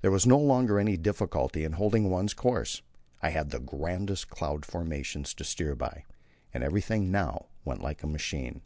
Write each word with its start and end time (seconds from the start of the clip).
There 0.00 0.12
was 0.12 0.28
no 0.28 0.38
longer 0.38 0.78
any 0.78 0.96
difficulty 0.96 1.64
in 1.64 1.72
holding 1.72 2.08
one's 2.08 2.34
course; 2.34 2.82
I 3.20 3.30
had 3.30 3.50
the 3.50 3.58
grandest 3.58 4.30
cloud 4.30 4.64
formations 4.64 5.34
to 5.34 5.42
steer 5.42 5.74
by, 5.74 6.04
and 6.54 6.62
everything 6.62 7.10
now 7.10 7.46
went 7.64 7.82
like 7.82 8.04
a 8.04 8.06
machine. 8.06 8.62